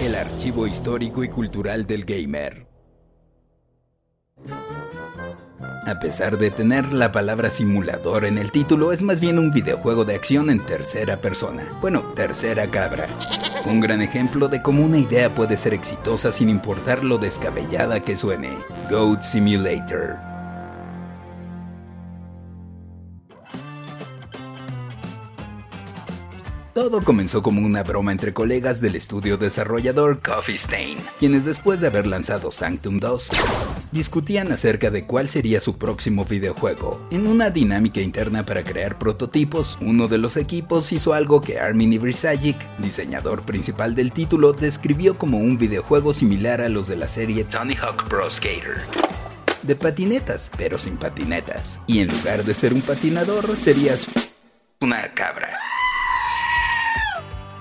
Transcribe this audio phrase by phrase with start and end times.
[0.00, 2.66] El archivo histórico y cultural del gamer.
[5.86, 10.04] A pesar de tener la palabra simulador en el título, es más bien un videojuego
[10.04, 11.70] de acción en tercera persona.
[11.80, 13.08] Bueno, tercera cabra.
[13.66, 18.16] Un gran ejemplo de cómo una idea puede ser exitosa sin importar lo descabellada que
[18.16, 18.56] suene.
[18.90, 20.31] Goat Simulator.
[26.74, 31.88] Todo comenzó como una broma entre colegas del estudio desarrollador Coffee Stain, quienes después de
[31.88, 33.28] haber lanzado Sanctum 2,
[33.92, 37.06] discutían acerca de cuál sería su próximo videojuego.
[37.10, 41.92] En una dinámica interna para crear prototipos, uno de los equipos hizo algo que Armin
[41.92, 47.44] Ibrisagic, diseñador principal del título, describió como un videojuego similar a los de la serie
[47.44, 48.76] Tony Hawk Pro Skater
[49.62, 51.82] de patinetas, pero sin patinetas.
[51.86, 54.06] Y en lugar de ser un patinador, serías
[54.80, 55.56] una cabra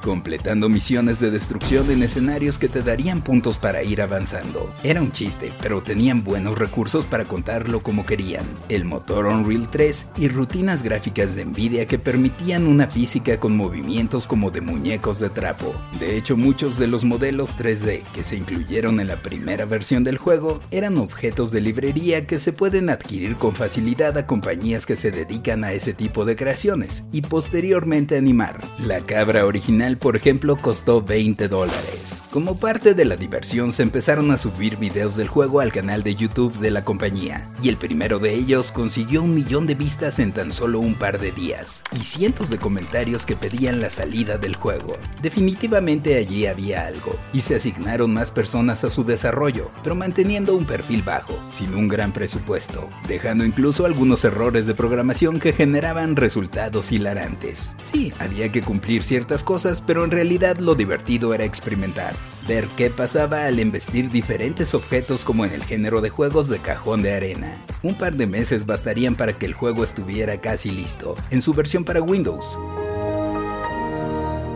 [0.00, 4.72] completando misiones de destrucción en escenarios que te darían puntos para ir avanzando.
[4.82, 8.44] Era un chiste, pero tenían buenos recursos para contarlo como querían.
[8.68, 14.26] El motor Unreal 3 y rutinas gráficas de Nvidia que permitían una física con movimientos
[14.26, 15.74] como de muñecos de trapo.
[15.98, 20.18] De hecho, muchos de los modelos 3D que se incluyeron en la primera versión del
[20.18, 25.10] juego eran objetos de librería que se pueden adquirir con facilidad a compañías que se
[25.10, 28.60] dedican a ese tipo de creaciones y posteriormente animar.
[28.78, 32.22] La cabra original por ejemplo, costó 20 dólares.
[32.32, 36.14] Como parte de la diversión, se empezaron a subir videos del juego al canal de
[36.14, 40.30] YouTube de la compañía, y el primero de ellos consiguió un millón de vistas en
[40.30, 44.54] tan solo un par de días, y cientos de comentarios que pedían la salida del
[44.54, 44.96] juego.
[45.20, 50.66] Definitivamente allí había algo, y se asignaron más personas a su desarrollo, pero manteniendo un
[50.66, 56.92] perfil bajo, sin un gran presupuesto, dejando incluso algunos errores de programación que generaban resultados
[56.92, 57.74] hilarantes.
[57.82, 62.90] Sí, había que cumplir ciertas cosas, pero en realidad lo divertido era experimentar, ver qué
[62.90, 67.64] pasaba al embestir diferentes objetos como en el género de juegos de cajón de arena.
[67.82, 71.84] Un par de meses bastarían para que el juego estuviera casi listo, en su versión
[71.84, 72.58] para Windows,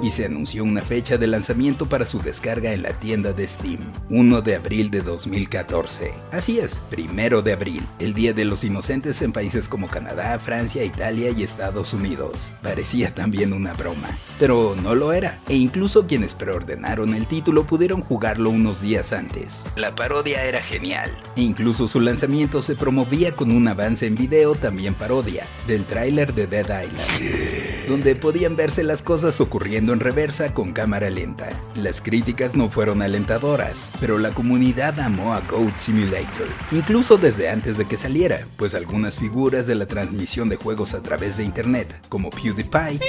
[0.04, 3.78] y se anunció una fecha de lanzamiento para su descarga en la tienda de Steam,
[4.10, 6.12] 1 de abril de 2014.
[6.30, 10.84] Así es, primero de abril, el Día de los Inocentes en países como Canadá, Francia,
[10.84, 12.52] Italia y Estados Unidos.
[12.62, 18.02] Parecía también una broma, pero no lo era, e incluso quienes preordenaron el título pudieron
[18.02, 19.64] jugarlo unos días antes.
[19.74, 24.54] La parodia era genial, e incluso su lanzamiento se promovía con un avance en video
[24.54, 30.54] también parodia, del tráiler de Dead Island, donde podían verse las cosas ocurriendo en reversa
[30.54, 31.48] con cámara lenta.
[31.74, 37.76] Las críticas no fueron alentadoras, pero la comunidad amó a Goat Simulator, incluso desde antes
[37.76, 42.00] de que saliera, pues algunas figuras de la transmisión de juegos a través de internet,
[42.08, 43.00] como PewDiePie,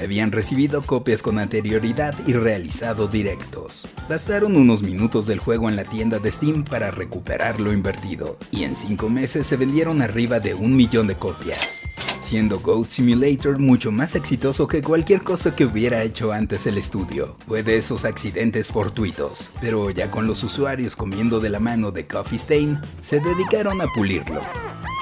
[0.00, 3.88] habían recibido copias con anterioridad y realizado directos.
[4.08, 8.62] Bastaron unos minutos del juego en la tienda de Steam para recuperar lo invertido, y
[8.62, 11.87] en 5 meses se vendieron arriba de un millón de copias
[12.28, 17.36] siendo Goat Simulator mucho más exitoso que cualquier cosa que hubiera hecho antes el estudio.
[17.46, 22.06] Fue de esos accidentes fortuitos, pero ya con los usuarios comiendo de la mano de
[22.06, 24.42] Coffee Stain, se dedicaron a pulirlo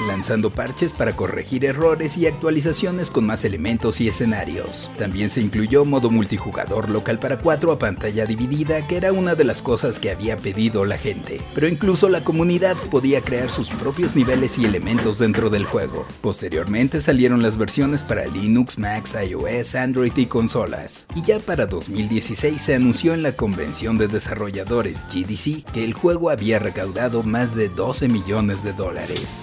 [0.06, 4.90] lanzando parches para corregir errores y actualizaciones con más elementos y escenarios.
[4.98, 9.44] También se incluyó modo multijugador local para 4 a pantalla dividida, que era una de
[9.44, 14.16] las cosas que había pedido la gente, pero incluso la comunidad podía crear sus propios
[14.16, 16.06] niveles y elementos dentro del juego.
[16.20, 21.06] Posteriormente salieron las versiones para Linux, Mac, iOS, Android y consolas.
[21.14, 26.30] Y ya para 2016 se anunció en la convención de desarrolladores GDC que el juego
[26.30, 29.42] había recaudado más de 12 millones de dólares.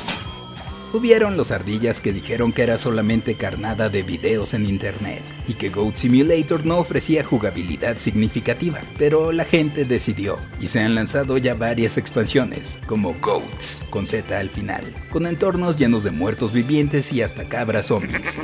[0.93, 5.69] Hubieron los ardillas que dijeron que era solamente carnada de videos en internet y que
[5.69, 11.55] Goat Simulator no ofrecía jugabilidad significativa, pero la gente decidió y se han lanzado ya
[11.55, 17.23] varias expansiones, como Goats, con Z al final, con entornos llenos de muertos vivientes y
[17.23, 18.37] hasta cabras zombies.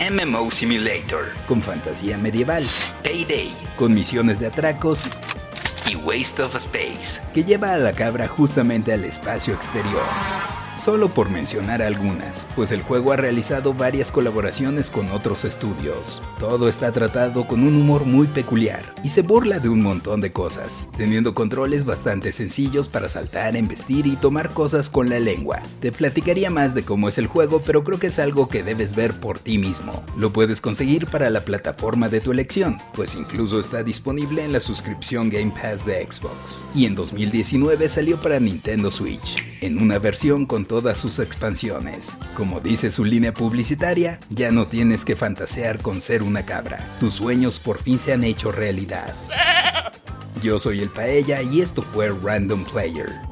[0.10, 2.64] MMO Simulator, con fantasía medieval,
[3.04, 5.04] Payday, con misiones de atracos
[5.88, 10.02] y Waste of Space, que lleva a la cabra justamente al espacio exterior
[10.76, 16.22] solo por mencionar algunas, pues el juego ha realizado varias colaboraciones con otros estudios.
[16.38, 20.32] Todo está tratado con un humor muy peculiar y se burla de un montón de
[20.32, 25.60] cosas, teniendo controles bastante sencillos para saltar, embestir y tomar cosas con la lengua.
[25.80, 28.94] Te platicaría más de cómo es el juego, pero creo que es algo que debes
[28.94, 30.04] ver por ti mismo.
[30.16, 34.60] Lo puedes conseguir para la plataforma de tu elección, pues incluso está disponible en la
[34.60, 36.64] suscripción Game Pass de Xbox.
[36.74, 42.16] Y en 2019 salió para Nintendo Switch, en una versión con con todas sus expansiones.
[42.36, 46.86] Como dice su línea publicitaria, ya no tienes que fantasear con ser una cabra.
[47.00, 49.12] Tus sueños por fin se han hecho realidad.
[50.42, 53.31] Yo soy el Paella y esto fue Random Player.